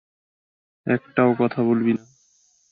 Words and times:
একটাও 0.87 1.31
কথা 1.39 1.59
বলবি 1.63 1.93
না। 1.93 2.03